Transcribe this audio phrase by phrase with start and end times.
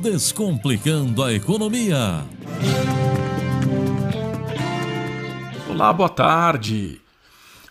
[0.00, 2.24] Descomplicando a Economia.
[5.68, 6.98] Olá, boa tarde.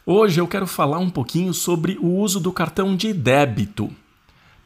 [0.06, 3.90] Hoje eu quero falar um pouquinho sobre o uso do cartão de débito.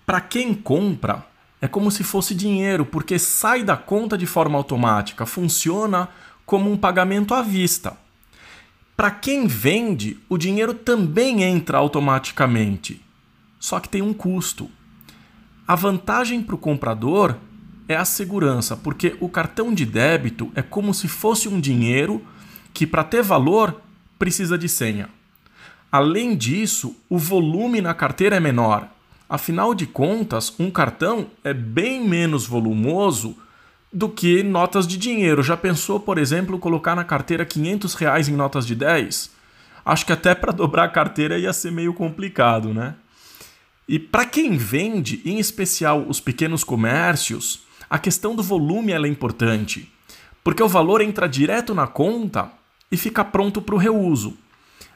[0.06, 1.26] Para quem compra,
[1.62, 6.10] é como se fosse dinheiro, porque sai da conta de forma automática, funciona
[6.46, 7.96] como um pagamento à vista.
[8.98, 13.02] Para quem vende, o dinheiro também entra automaticamente,
[13.58, 14.70] só que tem um custo.
[15.66, 17.38] A vantagem para o comprador
[17.88, 22.22] é a segurança, porque o cartão de débito é como se fosse um dinheiro
[22.74, 23.82] que, para ter valor,
[24.18, 25.10] precisa de senha.
[25.92, 28.88] Além disso, o volume na carteira é menor.
[29.30, 33.38] Afinal de contas, um cartão é bem menos volumoso
[33.92, 35.44] do que notas de dinheiro.
[35.44, 39.32] Já pensou, por exemplo, colocar na carteira 500 reais em notas de 10?
[39.86, 42.96] Acho que até para dobrar a carteira ia ser meio complicado, né?
[43.88, 49.88] E para quem vende, em especial os pequenos comércios, a questão do volume é importante,
[50.44, 52.52] porque o valor entra direto na conta
[52.92, 54.36] e fica pronto para o reuso.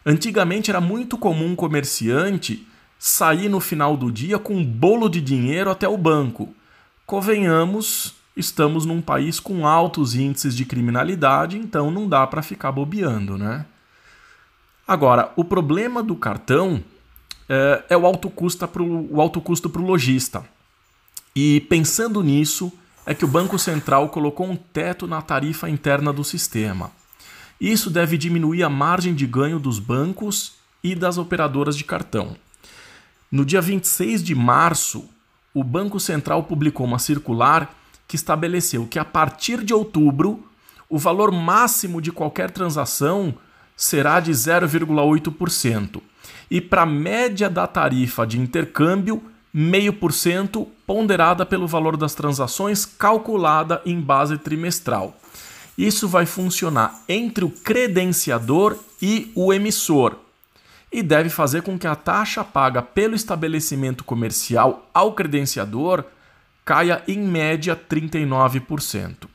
[0.04, 5.22] Antigamente era muito comum um comerciante sair no final do dia com um bolo de
[5.22, 6.56] dinheiro até o banco.
[7.06, 13.38] Convenhamos, estamos num país com altos índices de criminalidade, então não dá para ficar bobeando,
[13.38, 13.68] né?
[14.88, 16.84] Agora, o problema do cartão
[17.48, 20.44] é, é o alto custo para o alto custo para o lojista.
[21.36, 22.74] E pensando nisso,
[23.08, 26.92] é que o Banco Central colocou um teto na tarifa interna do sistema.
[27.60, 32.36] Isso deve diminuir a margem de ganho dos bancos e das operadoras de cartão.
[33.32, 35.10] No dia 26 de março,
[35.54, 37.74] o Banco Central publicou uma circular
[38.06, 40.46] que estabeleceu que a partir de outubro
[40.90, 43.34] o valor máximo de qualquer transação
[43.76, 46.02] será de 0,8%
[46.52, 49.24] e para a média da tarifa de intercâmbio,
[49.56, 55.16] 0,5% ponderada pelo valor das transações calculada em base trimestral.
[55.78, 60.16] Isso vai funcionar entre o credenciador e o emissor
[60.92, 66.06] e deve fazer com que a taxa paga pelo estabelecimento comercial ao credenciador
[66.64, 69.28] caia em média 39%.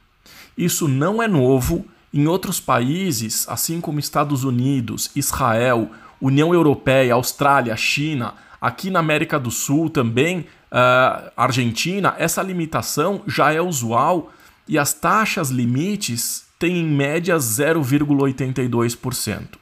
[0.57, 1.87] Isso não é novo.
[2.13, 5.91] Em outros países, assim como Estados Unidos, Israel,
[6.21, 13.53] União Europeia, Austrália, China, aqui na América do Sul também, uh, Argentina, essa limitação já
[13.53, 14.33] é usual
[14.67, 19.59] e as taxas limites têm em média 0,82%.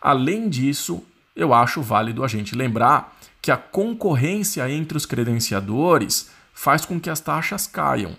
[0.00, 1.04] Além disso,
[1.34, 7.10] eu acho válido a gente lembrar que a concorrência entre os credenciadores faz com que
[7.10, 8.16] as taxas caiam.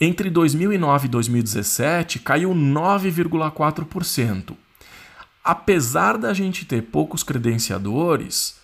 [0.00, 4.56] Entre 2009 e 2017, caiu 9,4%.
[5.44, 8.60] Apesar da gente ter poucos credenciadores,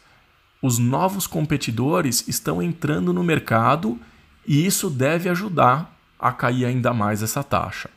[0.61, 3.99] os novos competidores estão entrando no mercado
[4.47, 7.91] e isso deve ajudar a cair ainda mais essa taxa.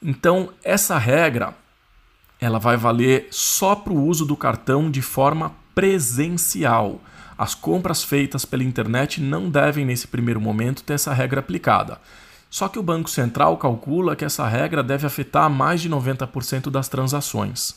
[0.00, 1.54] Então, essa regra
[2.40, 7.00] ela vai valer só para o uso do cartão de forma presencial.
[7.36, 12.00] As compras feitas pela internet não devem, nesse primeiro momento, ter essa regra aplicada.
[12.50, 16.88] Só que o Banco Central calcula que essa regra deve afetar mais de 90% das
[16.88, 17.74] transações.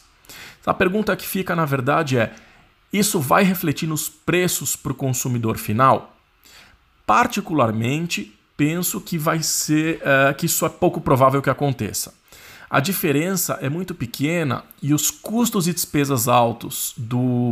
[0.65, 2.33] A pergunta que fica, na verdade, é:
[2.91, 6.15] isso vai refletir nos preços para o consumidor final?
[7.05, 12.13] Particularmente, penso que vai ser é, que isso é pouco provável que aconteça.
[12.69, 16.95] A diferença é muito pequena e os custos e despesas altos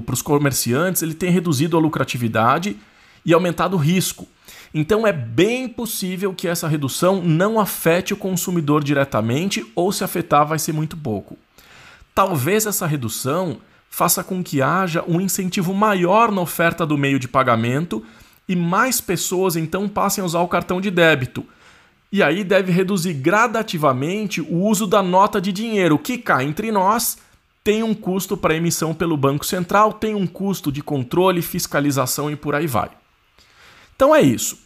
[0.06, 2.78] para os comerciantes ele tem reduzido a lucratividade
[3.26, 4.28] e aumentado o risco.
[4.74, 10.48] Então é bem possível que essa redução não afete o consumidor diretamente ou se afetar
[10.48, 11.38] vai ser muito pouco.
[12.16, 13.58] Talvez essa redução
[13.90, 18.04] faça com que haja um incentivo maior na oferta do meio de pagamento
[18.48, 21.46] e mais pessoas então passem a usar o cartão de débito.
[22.12, 27.18] E aí deve reduzir gradativamente o uso da nota de dinheiro, que cá entre nós
[27.64, 32.36] tem um custo para emissão pelo Banco Central, tem um custo de controle, fiscalização e
[32.36, 32.90] por aí vai.
[33.96, 34.58] Então é isso.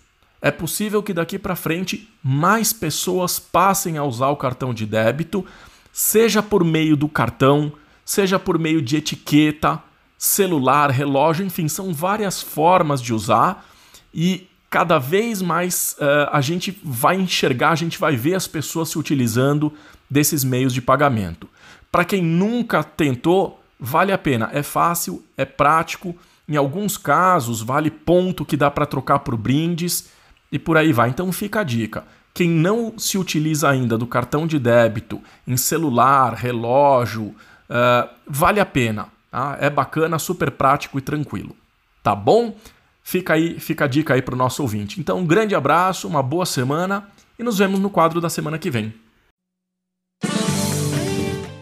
[0.42, 5.46] É possível que daqui para frente mais pessoas passem a usar o cartão de débito
[5.92, 7.72] seja por meio do cartão,
[8.14, 9.82] seja por meio de etiqueta,
[10.18, 13.68] celular, relógio, enfim, são várias formas de usar
[14.14, 18.90] e cada vez mais uh, a gente vai enxergar, a gente vai ver as pessoas
[18.90, 19.74] se utilizando
[20.08, 21.50] desses meios de pagamento.
[21.92, 26.16] Para quem nunca tentou, vale a pena, é fácil, é prático,
[26.48, 30.10] em alguns casos vale ponto que dá para trocar por brindes
[30.52, 31.10] e por aí vai.
[31.10, 32.04] Então fica a dica.
[32.32, 37.36] Quem não se utiliza ainda do cartão de débito em celular, relógio,
[37.70, 39.08] uh, vale a pena.
[39.32, 39.58] Tá?
[39.60, 41.56] É bacana, super prático e tranquilo.
[42.02, 42.56] Tá bom?
[43.04, 45.00] Fica aí, fica a dica aí para o nosso ouvinte.
[45.00, 47.08] Então, um grande abraço, uma boa semana
[47.38, 48.94] e nos vemos no quadro da semana que vem.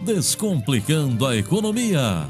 [0.03, 2.27] Descomplicando a economia.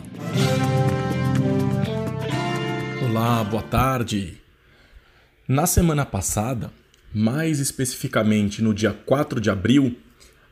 [3.10, 4.38] Olá, boa tarde.
[5.48, 6.72] Na semana passada,
[7.14, 9.98] mais especificamente no dia 4 de abril,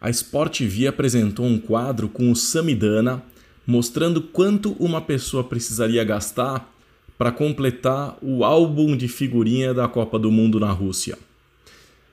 [0.02, 3.22] a Sport TV apresentou um quadro com o Samidana
[3.66, 6.74] mostrando quanto uma pessoa precisaria gastar
[7.18, 11.18] para completar o álbum de figurinha da Copa do Mundo na Rússia.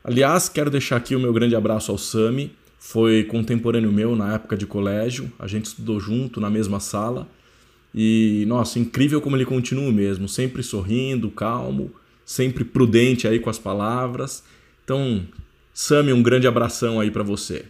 [0.04, 4.56] Aliás, quero deixar aqui o meu grande abraço ao Sami, foi contemporâneo meu na época
[4.56, 7.26] de colégio, a gente estudou junto na mesma sala
[7.94, 11.90] e, nossa, incrível como ele continua mesmo, sempre sorrindo, calmo,
[12.24, 14.44] sempre prudente aí com as palavras.
[14.84, 15.22] Então,
[15.72, 17.64] Sami, um grande abração aí para você.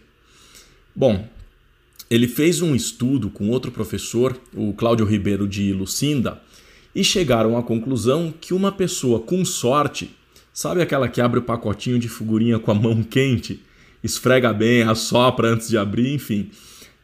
[0.99, 1.29] Bom,
[2.09, 6.41] ele fez um estudo com outro professor, o Cláudio Ribeiro de Lucinda,
[6.95, 10.09] e chegaram à conclusão que uma pessoa com sorte,
[10.51, 13.61] sabe aquela que abre o pacotinho de figurinha com a mão quente,
[14.03, 16.49] esfrega bem, assopra antes de abrir, enfim,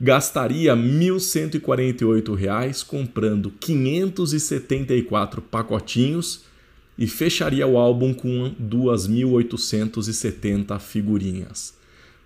[0.01, 6.45] gastaria R$ 1.148 comprando 574 pacotinhos
[6.97, 11.75] e fecharia o álbum com 2.870 figurinhas.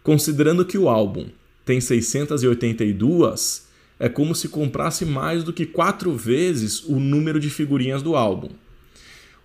[0.01, 1.25] Considerando que o álbum
[1.67, 3.67] tem 682,
[3.99, 8.51] é como se comprasse mais do que quatro vezes o número de figurinhas do álbum.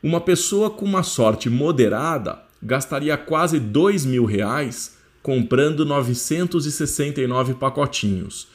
[0.00, 8.46] Uma pessoa com uma sorte moderada gastaria quase dois mil reais comprando 969 pacotinhos.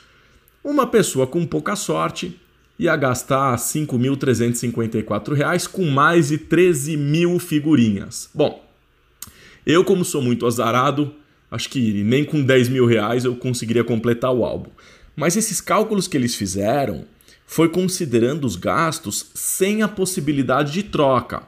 [0.64, 2.40] Uma pessoa com pouca sorte
[2.80, 8.30] ia gastar R$ 5.354 com mais de 13 mil figurinhas.
[8.34, 8.66] Bom,
[9.66, 11.14] eu como sou muito azarado,
[11.50, 14.70] Acho que nem com 10 mil reais eu conseguiria completar o álbum.
[15.16, 17.06] Mas esses cálculos que eles fizeram
[17.46, 21.44] foi considerando os gastos sem a possibilidade de troca,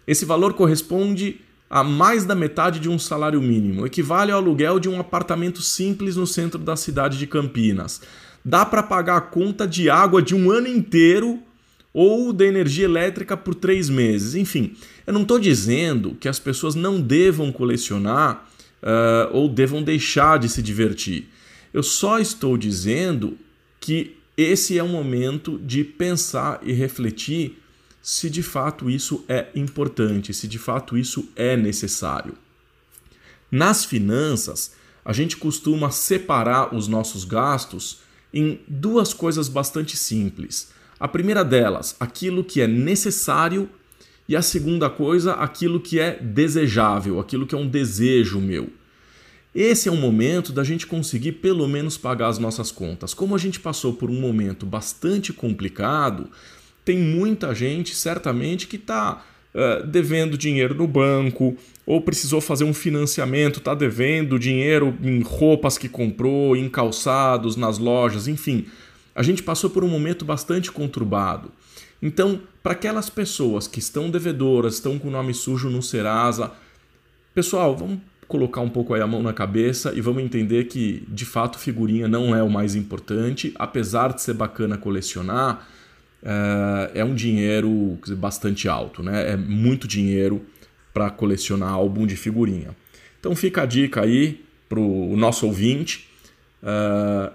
[0.07, 4.89] Esse valor corresponde a mais da metade de um salário mínimo, equivale ao aluguel de
[4.89, 8.01] um apartamento simples no centro da cidade de Campinas.
[8.45, 11.39] Dá para pagar a conta de água de um ano inteiro
[11.93, 14.35] ou da energia elétrica por três meses.
[14.35, 14.75] Enfim,
[15.07, 18.47] eu não estou dizendo que as pessoas não devam colecionar
[18.83, 21.29] uh, ou devam deixar de se divertir.
[21.75, 23.37] Eu só estou dizendo
[23.81, 27.63] que esse é o momento de pensar e refletir
[28.03, 32.35] se de fato isso é importante, se de fato isso é necessário.
[33.51, 34.73] Nas finanças,
[35.05, 38.01] a gente costuma separar os nossos gastos
[38.33, 40.71] em duas coisas bastante simples.
[41.01, 43.69] A primeira delas, aquilo que é necessário,
[44.29, 48.71] e a segunda coisa, aquilo que é desejável, aquilo que é um desejo meu.
[49.57, 53.15] Esse é um momento da gente conseguir pelo menos pagar as nossas contas.
[53.15, 56.29] Como a gente passou por um momento bastante complicado,
[56.85, 62.75] tem muita gente certamente que está uh, devendo dinheiro no banco, ou precisou fazer um
[62.75, 68.67] financiamento, está devendo dinheiro em roupas que comprou, em calçados, nas lojas, enfim.
[69.15, 71.51] A gente passou por um momento bastante conturbado.
[72.03, 76.53] Então, para aquelas pessoas que estão devedoras, estão com o nome sujo no Serasa,
[77.35, 81.59] pessoal, vamos colocar um pouco a mão na cabeça e vamos entender que, de fato,
[81.59, 85.69] figurinha não é o mais importante, apesar de ser bacana colecionar,
[86.23, 89.33] é, é um dinheiro bastante alto, né?
[89.33, 90.45] É muito dinheiro
[90.93, 92.75] para colecionar álbum de figurinha.
[93.21, 96.09] Então fica a dica aí para o nosso ouvinte
[96.63, 97.33] uh,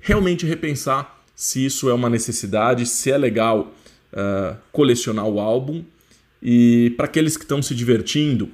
[0.00, 3.72] realmente repensar se isso é uma necessidade, se é legal
[4.12, 5.84] uh, colecionar o álbum.
[6.42, 8.48] E para aqueles que estão se divertindo,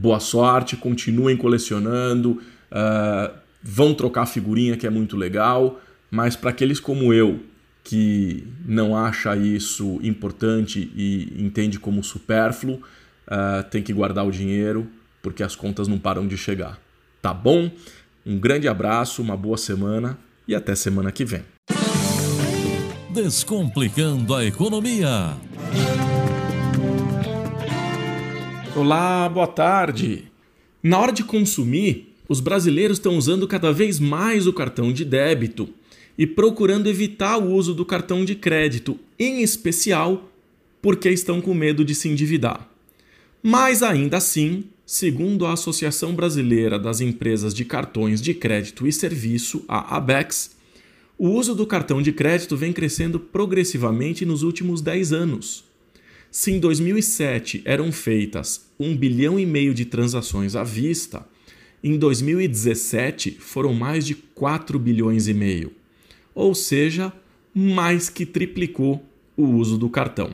[0.00, 2.40] boa sorte, continuem colecionando,
[2.72, 5.80] uh, vão trocar figurinha que é muito legal.
[6.10, 7.40] Mas para aqueles como eu,
[7.84, 14.88] que não acha isso importante e entende como supérfluo, uh, tem que guardar o dinheiro
[15.22, 16.78] porque as contas não param de chegar.
[17.20, 17.70] Tá bom?
[18.24, 21.42] Um grande abraço, uma boa semana e até semana que vem.
[23.12, 25.36] Descomplicando a economia.
[28.80, 30.24] Olá, boa tarde.
[30.82, 35.68] Na hora de consumir, os brasileiros estão usando cada vez mais o cartão de débito
[36.16, 40.30] e procurando evitar o uso do cartão de crédito, em especial
[40.80, 42.70] porque estão com medo de se endividar.
[43.42, 49.62] Mas ainda assim, segundo a Associação Brasileira das Empresas de Cartões de Crédito e Serviço,
[49.68, 50.56] a ABEX,
[51.18, 55.69] o uso do cartão de crédito vem crescendo progressivamente nos últimos 10 anos.
[56.30, 61.26] Se em 2007 eram feitas 1 bilhão e meio de transações à vista,
[61.82, 65.72] em 2017 foram mais de 4 bilhões e meio,
[66.34, 67.12] ou seja,
[67.54, 69.04] mais que triplicou
[69.36, 70.30] o uso do cartão.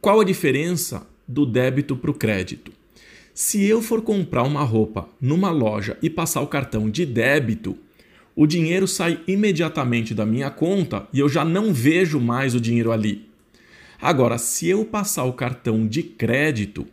[0.00, 2.72] Qual a diferença do débito para o crédito.
[3.34, 7.76] Se eu for comprar uma roupa numa loja e passar o cartão de débito,
[8.34, 12.90] o dinheiro sai imediatamente da minha conta e eu já não vejo mais o dinheiro
[12.90, 13.27] ali.
[14.00, 16.86] Agora, se eu passar o cartão de crédito,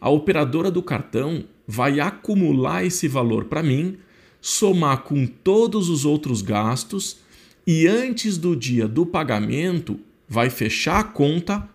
[0.00, 3.98] a operadora do cartão vai acumular esse valor para mim,
[4.40, 7.18] somar com todos os outros gastos
[7.66, 11.68] e antes do dia do pagamento vai fechar a conta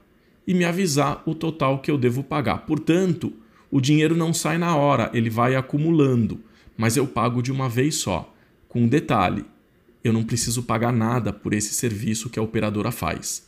[0.45, 2.59] e me avisar o total que eu devo pagar.
[2.59, 3.33] Portanto,
[3.69, 6.39] o dinheiro não sai na hora, ele vai acumulando,
[6.77, 8.33] mas eu pago de uma vez só.
[8.69, 9.45] Com detalhe:
[10.03, 13.47] eu não preciso pagar nada por esse serviço que a operadora faz.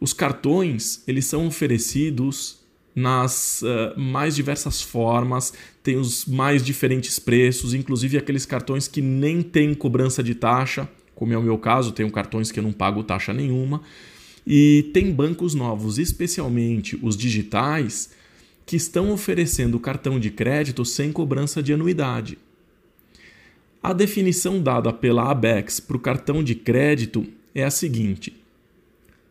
[0.00, 2.58] Os cartões, eles são oferecidos
[2.94, 9.42] nas uh, mais diversas formas, tem os mais diferentes preços, inclusive aqueles cartões que nem
[9.42, 13.02] têm cobrança de taxa, como é o meu caso, tenho cartões que eu não pago
[13.02, 13.82] taxa nenhuma.
[14.46, 18.10] E tem bancos novos, especialmente os digitais,
[18.64, 22.38] que estão oferecendo cartão de crédito sem cobrança de anuidade.
[23.82, 28.32] A definição dada pela ABEX para o cartão de crédito é a seguinte: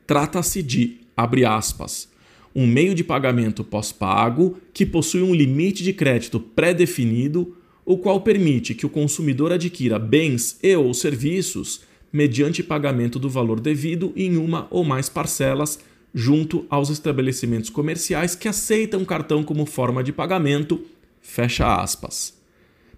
[0.05, 2.09] trata-se de, abre aspas,
[2.55, 8.73] um meio de pagamento pós-pago que possui um limite de crédito pré-definido, o qual permite
[8.73, 11.81] que o consumidor adquira bens e ou serviços
[12.11, 15.79] mediante pagamento do valor devido em uma ou mais parcelas
[16.13, 20.85] junto aos estabelecimentos comerciais que aceitam cartão como forma de pagamento.
[21.21, 22.33] Fecha aspas.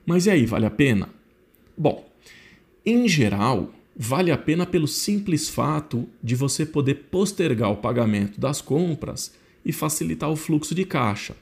[0.06, 1.10] Mas e aí, vale a pena?
[1.76, 2.08] Bom,
[2.86, 8.62] em geral, vale a pena pelo simples fato de você poder postergar o pagamento das
[8.62, 9.34] compras
[9.66, 11.36] e facilitar o fluxo de caixa.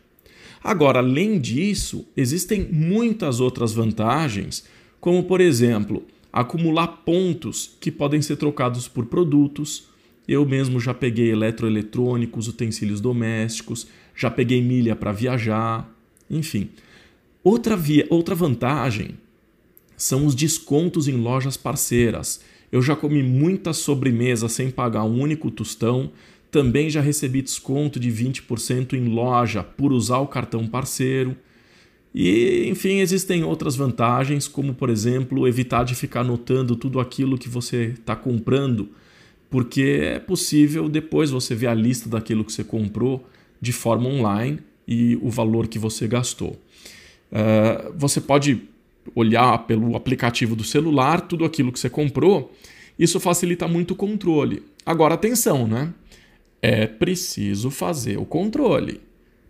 [0.63, 4.65] Agora, além disso, existem muitas outras vantagens,
[5.01, 9.89] como por exemplo, acumular pontos que podem ser trocados por produtos.
[10.27, 15.87] Eu mesmo já peguei eletroeletrônicos, utensílios domésticos, já peguei milha para viajar,
[16.29, 16.69] enfim.
[17.43, 19.11] Outra, via, outra vantagem
[19.97, 22.41] são os descontos em lojas parceiras.
[22.71, 26.11] Eu já comi muita sobremesa sem pagar um único tostão.
[26.51, 31.35] Também já recebi desconto de 20% em loja por usar o cartão parceiro.
[32.13, 37.49] E, enfim, existem outras vantagens, como, por exemplo, evitar de ficar anotando tudo aquilo que
[37.49, 38.89] você está comprando,
[39.49, 43.27] porque é possível depois você ver a lista daquilo que você comprou
[43.59, 46.57] de forma online e o valor que você gastou.
[47.31, 48.61] Uh, você pode
[49.13, 52.53] olhar pelo aplicativo do celular tudo aquilo que você comprou,
[52.97, 54.63] isso facilita muito o controle.
[54.85, 55.93] Agora, atenção, né?
[56.61, 59.01] É preciso fazer o controle.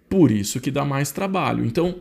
[0.09, 1.65] Por isso que dá mais trabalho.
[1.65, 1.95] Então,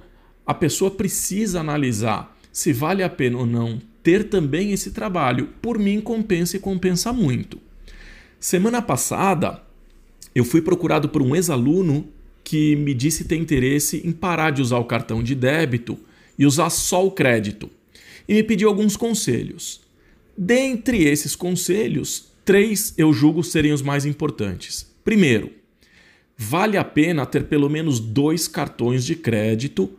[0.47, 5.49] a pessoa precisa analisar se vale a pena ou não ter também esse trabalho.
[5.61, 7.59] Por mim, compensa e compensa muito.
[8.39, 9.63] Semana passada,
[10.35, 12.07] eu fui procurado por um ex-aluno
[12.43, 15.99] que me disse ter interesse em parar de usar o cartão de débito
[16.39, 17.71] e usar só o crédito.
[18.29, 19.81] E me pediu alguns conselhos.
[20.37, 24.93] Dentre esses conselhos, três eu julgo serem os mais importantes.
[25.05, 25.51] Primeiro,
[26.37, 29.91] vale a pena ter pelo menos dois cartões de crédito,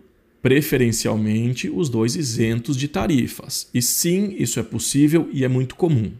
[0.41, 3.69] preferencialmente os dois isentos de tarifas.
[3.73, 6.11] E sim, isso é possível e é muito comum.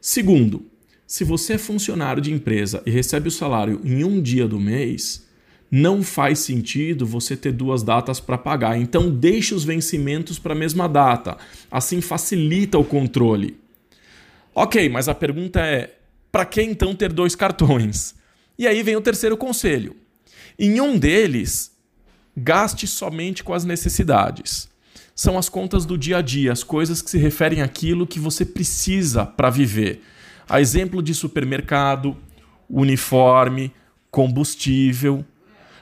[0.00, 0.66] Segundo,
[1.06, 5.23] se você é funcionário de empresa e recebe o salário em um dia do mês,
[5.76, 8.78] não faz sentido você ter duas datas para pagar.
[8.78, 11.36] Então deixe os vencimentos para a mesma data.
[11.68, 13.58] Assim facilita o controle.
[14.54, 15.96] Ok, mas a pergunta é:
[16.30, 18.14] para que então ter dois cartões?
[18.56, 19.96] E aí vem o terceiro conselho.
[20.56, 21.72] Em um deles,
[22.36, 24.68] gaste somente com as necessidades.
[25.12, 28.44] São as contas do dia a dia, as coisas que se referem àquilo que você
[28.44, 30.02] precisa para viver.
[30.48, 32.16] A exemplo de supermercado,
[32.70, 33.72] uniforme,
[34.08, 35.24] combustível.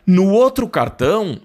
[0.06, 1.40] No outro cartão,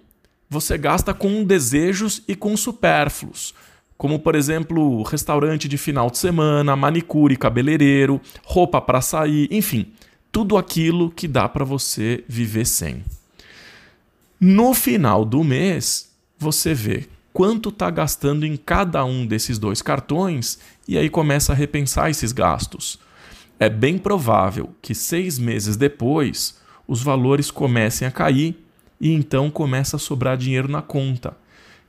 [0.50, 3.54] você gasta com desejos e com supérfluos,
[3.98, 9.92] como por exemplo, restaurante de final de semana, manicure, cabeleireiro, roupa para sair, enfim,
[10.32, 13.04] tudo aquilo que dá para você viver sem.
[14.40, 20.58] No final do mês, você vê quanto está gastando em cada um desses dois cartões
[20.88, 23.00] e aí começa a repensar esses gastos.
[23.60, 28.56] É bem provável que seis meses depois os valores comecem a cair
[29.00, 31.36] e então começa a sobrar dinheiro na conta,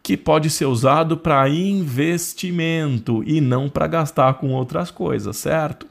[0.02, 5.86] que pode ser usado para investimento e não para gastar com outras coisas, certo?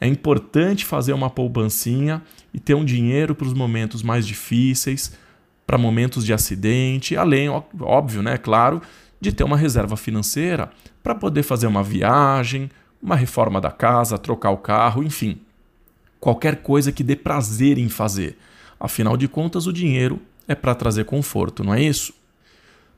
[0.00, 5.12] É importante fazer uma poupancinha e ter um dinheiro para os momentos mais difíceis,
[5.66, 7.48] para momentos de acidente, além,
[7.80, 8.82] óbvio, né, claro,
[9.20, 10.70] de ter uma reserva financeira
[11.02, 12.68] para poder fazer uma viagem,
[13.00, 15.40] uma reforma da casa, trocar o carro, enfim,
[16.22, 18.38] qualquer coisa que dê prazer em fazer.
[18.78, 22.14] Afinal de contas, o dinheiro é para trazer conforto, não é isso?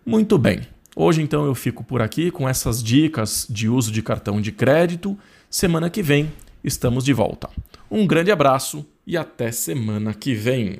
[0.04, 0.61] Muito bem.
[0.95, 5.19] Hoje então eu fico por aqui com essas dicas de uso de cartão de crédito.
[5.49, 6.31] Semana que vem
[6.62, 7.49] estamos de volta.
[7.90, 10.78] Um grande abraço e até semana que vem.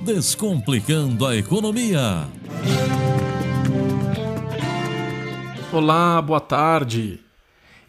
[0.00, 2.28] Descomplicando a economia.
[5.72, 7.18] Olá, boa tarde.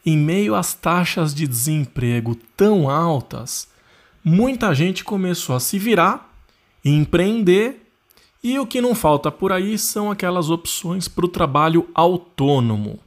[0.06, 3.70] Em meio às taxas de desemprego tão altas,
[4.24, 6.30] muita gente começou a se virar,
[6.84, 7.84] empreender,
[8.44, 13.00] e o que não falta por aí são aquelas opções para o trabalho autônomo.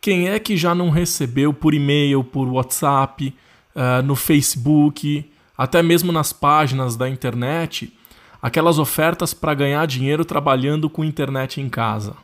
[0.00, 3.34] Quem é que já não recebeu por e-mail, por WhatsApp,
[3.74, 7.92] uh, no Facebook, até mesmo nas páginas da internet,
[8.40, 12.16] aquelas ofertas para ganhar dinheiro trabalhando com internet em casa?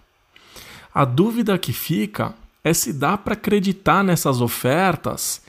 [0.95, 5.43] A dúvida que fica é se dá para acreditar nessas ofertas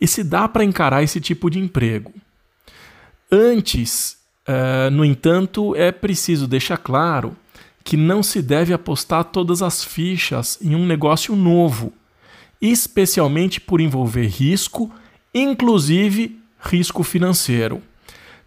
[0.00, 2.12] e se dá para encarar esse tipo de emprego.
[3.30, 7.36] Antes, uh, no entanto, é preciso deixar claro
[7.82, 11.92] que não se deve apostar todas as fichas em um negócio novo,
[12.60, 14.92] especialmente por envolver risco,
[15.34, 17.82] inclusive risco financeiro.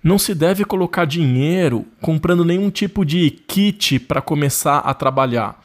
[0.03, 5.63] Não se deve colocar dinheiro comprando nenhum tipo de kit para começar a trabalhar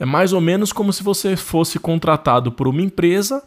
[0.00, 3.42] é mais ou menos como se você fosse contratado por uma empresa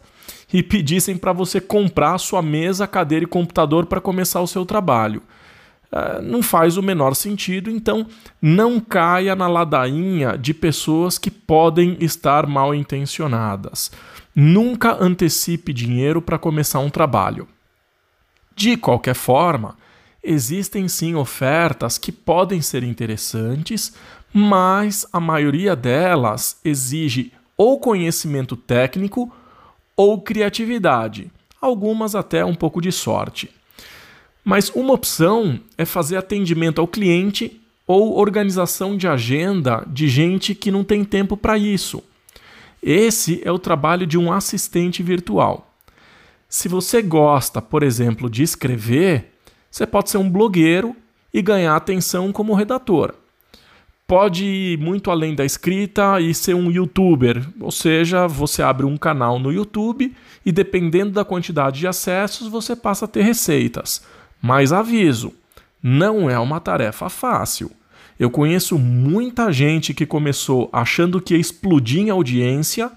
[0.52, 5.20] e pedissem para você comprar sua mesa, cadeira e computador para começar o seu trabalho.
[5.90, 8.06] É, não faz o menor sentido, então
[8.40, 13.90] não caia na ladainha de pessoas que podem estar mal intencionadas.
[14.32, 17.48] Nunca antecipe dinheiro para começar um trabalho.
[18.54, 19.76] De qualquer forma,
[20.24, 23.94] existem sim ofertas que podem ser interessantes,
[24.32, 29.32] mas a maioria delas exige ou conhecimento técnico
[29.96, 33.50] ou criatividade, algumas até um pouco de sorte.
[34.44, 40.70] Mas uma opção é fazer atendimento ao cliente ou organização de agenda de gente que
[40.70, 42.02] não tem tempo para isso.
[42.82, 45.70] Esse é o trabalho de um assistente virtual.
[46.48, 49.33] Se você gosta, por exemplo, de escrever,
[49.74, 50.94] você pode ser um blogueiro
[51.32, 53.14] e ganhar atenção como redator
[54.06, 58.96] pode ir muito além da escrita e ser um youtuber, ou seja, você abre um
[58.96, 64.04] canal no YouTube e dependendo da quantidade de acessos você passa a ter receitas.
[64.42, 65.32] Mas aviso,
[65.82, 67.70] não é uma tarefa fácil.
[68.18, 72.92] Eu conheço muita gente que começou achando que ia explodir em audiência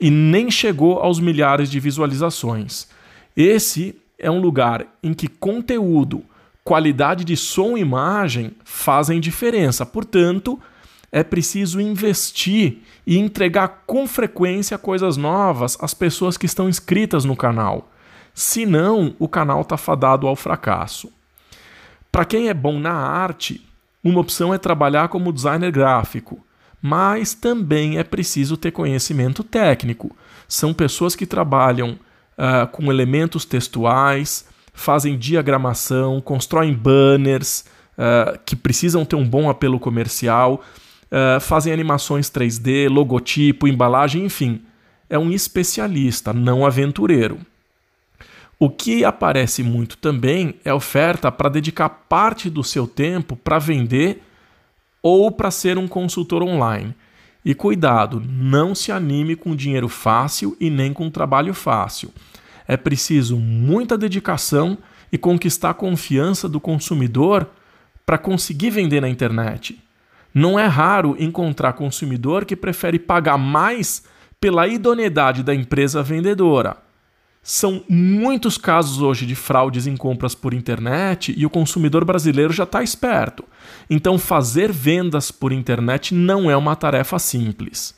[0.00, 2.88] e nem chegou aos milhares de visualizações.
[3.36, 6.22] Esse é um lugar em que conteúdo
[6.62, 9.84] qualidade de som e imagem fazem diferença.
[9.84, 10.60] Portanto,
[11.10, 17.36] é preciso investir e entregar com frequência coisas novas às pessoas que estão inscritas no
[17.36, 17.90] canal.
[18.32, 21.12] senão o canal está fadado ao fracasso.
[22.12, 23.66] Para quem é bom na arte,
[24.02, 26.38] uma opção é trabalhar como designer gráfico,
[26.80, 30.16] mas também é preciso ter conhecimento técnico.
[30.48, 31.98] São pessoas que trabalham
[32.40, 37.66] uh, com elementos textuais, fazem diagramação, constroem banners
[37.98, 40.62] uh, que precisam ter um bom apelo comercial,
[41.12, 44.62] uh, fazem animações 3D, logotipo, embalagem, enfim.
[45.08, 47.38] É um especialista, não aventureiro.
[48.58, 54.22] O que aparece muito também é oferta para dedicar parte do seu tempo para vender
[55.02, 56.94] ou para ser um consultor online.
[57.44, 62.12] E cuidado, não se anime com dinheiro fácil e nem com trabalho fácil.
[62.68, 64.76] É preciso muita dedicação
[65.10, 67.48] e conquistar a confiança do consumidor
[68.04, 69.82] para conseguir vender na internet.
[70.32, 74.04] Não é raro encontrar consumidor que prefere pagar mais
[74.40, 76.76] pela idoneidade da empresa vendedora.
[77.42, 82.64] São muitos casos hoje de fraudes em compras por internet e o consumidor brasileiro já
[82.64, 83.44] está esperto.
[83.88, 87.94] Então, fazer vendas por internet não é uma tarefa simples.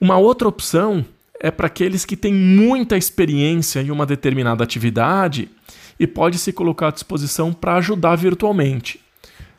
[0.00, 1.04] Uma outra opção
[1.38, 5.50] é para aqueles que têm muita experiência em uma determinada atividade
[6.00, 9.00] e pode se colocar à disposição para ajudar virtualmente.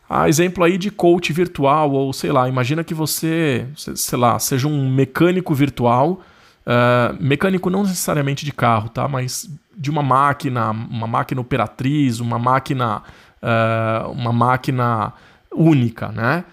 [0.09, 4.67] Ah, exemplo aí de coach virtual, ou sei lá, imagina que você, sei lá, seja
[4.67, 6.21] um mecânico virtual,
[6.65, 9.07] uh, mecânico não necessariamente de carro, tá?
[9.07, 13.03] Mas de uma máquina, uma máquina operatriz, uma máquina,
[13.41, 15.13] uh, uma máquina
[15.53, 16.45] única, né?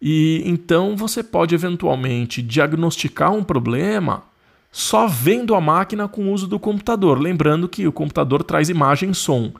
[0.00, 4.22] E então você pode eventualmente diagnosticar um problema
[4.70, 9.10] só vendo a máquina com o uso do computador, lembrando que o computador traz imagem
[9.10, 9.50] e som.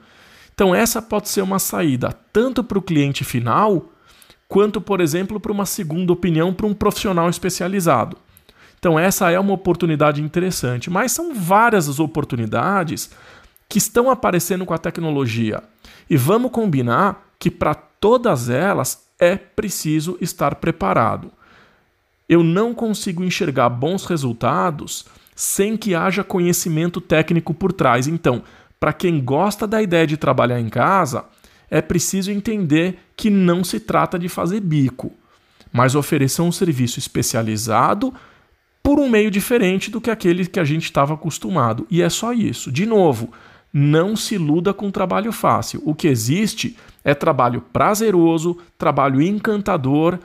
[0.53, 3.91] Então, essa pode ser uma saída tanto para o cliente final,
[4.47, 8.17] quanto, por exemplo, para uma segunda opinião para um profissional especializado.
[8.79, 13.09] Então, essa é uma oportunidade interessante, mas são várias as oportunidades
[13.67, 15.63] que estão aparecendo com a tecnologia.
[16.09, 21.31] E vamos combinar que para todas elas é preciso estar preparado
[22.27, 28.07] eu não consigo enxergar bons resultados sem que haja conhecimento técnico por trás.
[28.07, 28.43] Então,
[28.79, 31.25] para quem gosta da ideia de trabalhar em casa,
[31.69, 35.11] é preciso entender que não se trata de fazer bico,
[35.71, 38.13] mas oferecer um serviço especializado
[38.87, 41.85] por um meio diferente do que aquele que a gente estava acostumado.
[41.91, 42.71] E é só isso.
[42.71, 43.33] De novo,
[43.73, 45.81] não se iluda com trabalho fácil.
[45.83, 50.17] O que existe é trabalho prazeroso, trabalho encantador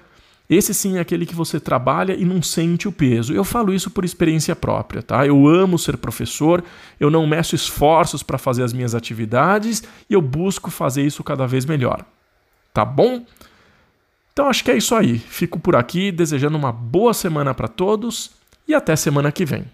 [0.48, 3.32] esse sim é aquele que você trabalha e não sente o peso.
[3.32, 5.26] Eu falo isso por experiência própria, tá?
[5.26, 6.62] Eu amo ser professor,
[7.00, 11.46] eu não meço esforços para fazer as minhas atividades e eu busco fazer isso cada
[11.46, 12.04] vez melhor.
[12.72, 13.24] Tá bom?
[14.32, 15.18] Então acho que é isso aí.
[15.18, 19.64] Fico por aqui desejando uma boa semana para todos e até semana que vem.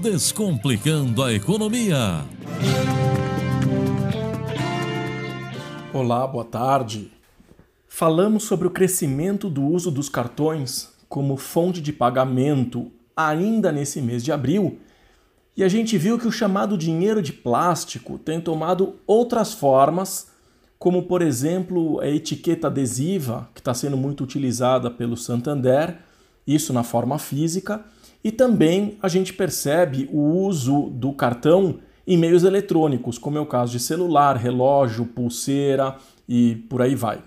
[0.00, 2.24] Descomplicando a economia.
[5.92, 7.10] Olá, boa tarde.
[7.88, 14.22] Falamos sobre o crescimento do uso dos cartões como fonte de pagamento ainda nesse mês
[14.22, 14.78] de abril,
[15.56, 20.30] e a gente viu que o chamado dinheiro de plástico tem tomado outras formas,
[20.78, 25.98] como por exemplo a etiqueta adesiva, que está sendo muito utilizada pelo Santander,
[26.54, 27.84] isso na forma física,
[28.24, 33.46] e também a gente percebe o uso do cartão em meios eletrônicos, como é o
[33.46, 37.22] caso de celular, relógio, pulseira e por aí vai.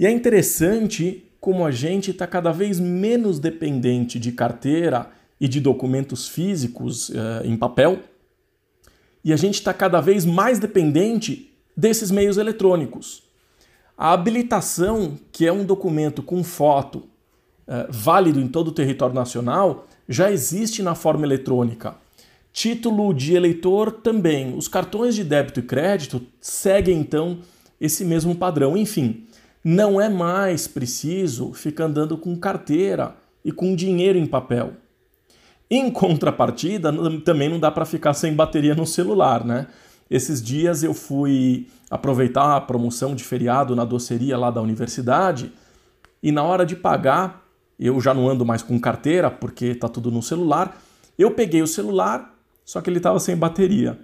[0.00, 5.60] E é interessante como a gente está cada vez menos dependente de carteira e de
[5.60, 8.00] documentos físicos uh, em papel,
[9.24, 13.22] e a gente está cada vez mais dependente desses meios eletrônicos.
[13.96, 17.11] A habilitação, que é um documento com foto
[17.66, 21.94] uh, válido em todo o território nacional, já existe na forma eletrônica.
[22.52, 24.56] Título de eleitor também.
[24.56, 27.38] Os cartões de débito e crédito seguem então
[27.80, 28.76] esse mesmo padrão.
[28.76, 29.26] Enfim,
[29.64, 34.74] não é mais preciso ficar andando com carteira e com dinheiro em papel.
[35.70, 36.92] Em contrapartida,
[37.24, 39.68] também não dá para ficar sem bateria no celular, né?
[40.10, 45.50] Esses dias eu fui aproveitar a promoção de feriado na doceria lá da universidade
[46.22, 47.41] e na hora de pagar,
[47.78, 50.80] eu já não ando mais com carteira porque tá tudo no celular.
[51.18, 53.98] Eu peguei o celular, só que ele estava sem bateria.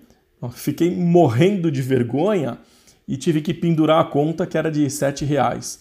[0.53, 2.59] Fiquei morrendo de vergonha
[3.07, 5.81] e tive que pendurar a conta que era de sete reais.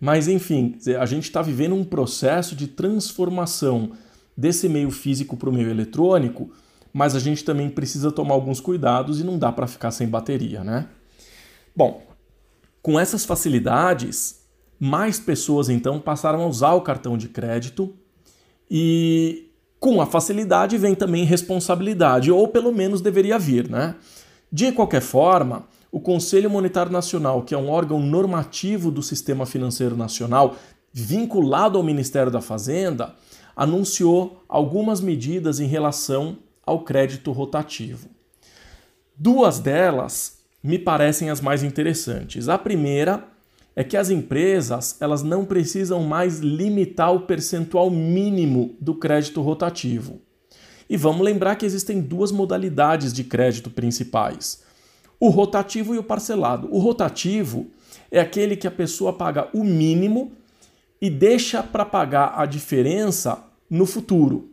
[0.00, 3.92] Mas enfim, a gente está vivendo um processo de transformação
[4.36, 6.50] desse meio físico para o meio eletrônico,
[6.92, 10.62] mas a gente também precisa tomar alguns cuidados e não dá para ficar sem bateria,
[10.62, 10.86] né?
[11.74, 12.02] Bom,
[12.82, 14.45] com essas facilidades,
[14.78, 17.94] mais pessoas então passaram a usar o cartão de crédito
[18.70, 19.46] e
[19.78, 23.94] Com a facilidade vem também responsabilidade, ou pelo menos deveria vir, né?
[24.50, 29.96] De qualquer forma, o Conselho Monetário Nacional, que é um órgão normativo do sistema financeiro
[29.96, 30.56] nacional,
[30.92, 33.14] vinculado ao Ministério da Fazenda,
[33.54, 38.08] anunciou algumas medidas em relação ao crédito rotativo.
[39.14, 42.48] Duas delas me parecem as mais interessantes.
[42.48, 43.24] A primeira
[43.76, 50.22] é que as empresas elas não precisam mais limitar o percentual mínimo do crédito rotativo.
[50.88, 54.62] E vamos lembrar que existem duas modalidades de crédito principais:
[55.20, 56.68] o rotativo e o parcelado.
[56.72, 57.66] O rotativo
[58.10, 60.32] é aquele que a pessoa paga o mínimo
[61.00, 64.50] e deixa para pagar a diferença no futuro.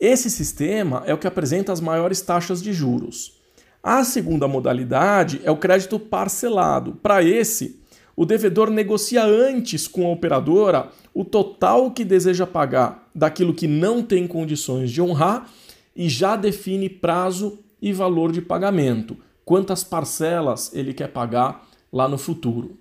[0.00, 3.38] Esse sistema é o que apresenta as maiores taxas de juros.
[3.82, 6.94] A segunda modalidade é o crédito parcelado.
[7.02, 7.79] Para esse,
[8.20, 14.02] o devedor negocia antes com a operadora o total que deseja pagar daquilo que não
[14.02, 15.50] tem condições de honrar
[15.96, 22.18] e já define prazo e valor de pagamento, quantas parcelas ele quer pagar lá no
[22.18, 22.76] futuro.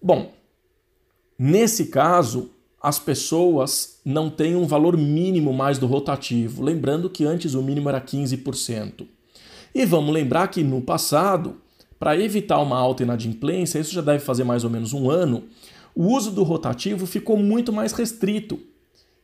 [0.00, 0.32] Bom,
[1.36, 7.54] nesse caso, as pessoas não têm um valor mínimo mais do rotativo, lembrando que antes
[7.54, 9.08] o mínimo era 15%.
[9.74, 11.63] E vamos lembrar que no passado
[11.98, 15.44] para evitar uma alta inadimplência, isso já deve fazer mais ou menos um ano,
[15.94, 18.58] o uso do rotativo ficou muito mais restrito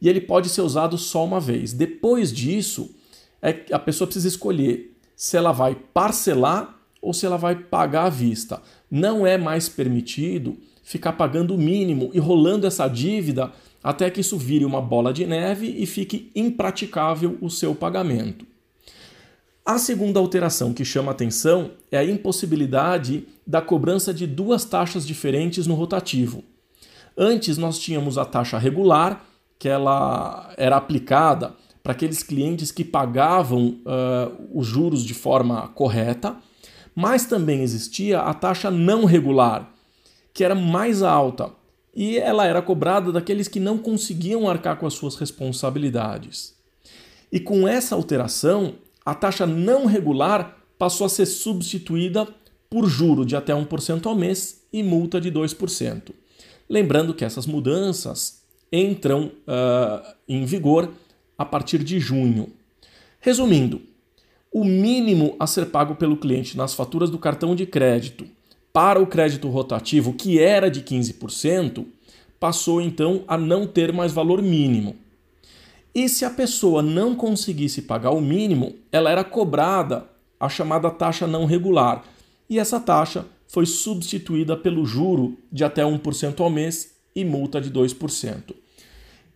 [0.01, 1.73] e ele pode ser usado só uma vez.
[1.73, 2.95] Depois disso,
[3.43, 8.11] é, a pessoa precisa escolher se ela vai parcelar ou se ela vai pagar à
[8.11, 8.63] vista.
[8.91, 13.53] Não é mais permitido ficar pagando o mínimo e rolando essa dívida
[13.83, 18.50] até que isso vire uma bola de neve e fique impraticável o seu pagamento.
[19.71, 25.65] A segunda alteração que chama atenção é a impossibilidade da cobrança de duas taxas diferentes
[25.65, 26.43] no rotativo.
[27.17, 29.25] Antes nós tínhamos a taxa regular,
[29.61, 31.55] que ela era aplicada
[31.85, 36.35] para aqueles clientes que pagavam uh, os juros de forma correta,
[36.93, 39.73] mas também existia a taxa não regular,
[40.35, 41.49] que era mais alta
[41.95, 46.57] e ela era cobrada daqueles que não conseguiam arcar com as suas responsabilidades.
[47.31, 52.27] E com essa alteração, a taxa não regular passou a ser substituída
[52.69, 56.13] por juro de até 1% ao mês e multa de 2%.
[56.69, 60.91] Lembrando que essas mudanças entram uh, em vigor
[61.37, 62.53] a partir de junho.
[63.21, 63.83] Resumindo,
[64.53, 68.27] o mínimo a ser pago pelo cliente nas faturas do cartão de crédito
[68.73, 71.85] para o crédito rotativo, que era de 15%,
[72.39, 74.97] passou então a não ter mais valor mínimo.
[75.95, 80.07] E se a pessoa não conseguisse pagar o mínimo, ela era cobrada
[80.39, 82.05] a chamada taxa não regular.
[82.49, 87.71] E essa taxa foi substituída pelo juro de até 1% ao mês e multa de
[87.71, 88.55] 2%.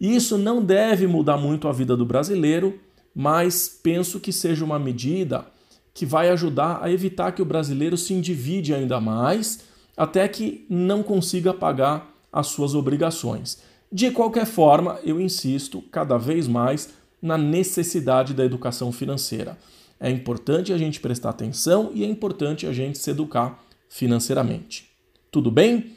[0.00, 2.78] Isso não deve mudar muito a vida do brasileiro,
[3.14, 5.46] mas penso que seja uma medida
[5.92, 9.60] que vai ajudar a evitar que o brasileiro se endivide ainda mais,
[9.96, 13.62] até que não consiga pagar as suas obrigações.
[13.94, 19.56] De qualquer forma, eu insisto cada vez mais na necessidade da educação financeira.
[20.00, 24.90] É importante a gente prestar atenção e é importante a gente se educar financeiramente.
[25.30, 25.92] Tudo bem?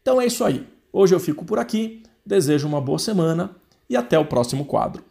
[0.00, 0.64] Então é isso aí.
[0.92, 3.50] Hoje eu fico por aqui, desejo uma boa semana
[3.88, 5.02] e até o próximo quadro.